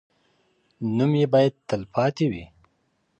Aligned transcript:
نوم 0.95 1.11
یې 1.19 1.25
باید 1.33 1.53
تل 1.67 1.81
پاتې 1.93 2.25
وي. 2.31 2.45